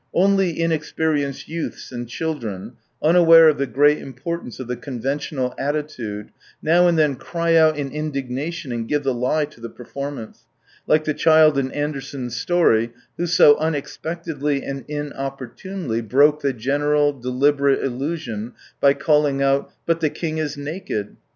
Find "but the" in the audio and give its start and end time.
19.85-20.09